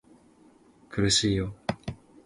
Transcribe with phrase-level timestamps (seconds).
[0.89, 1.53] 苦しいよ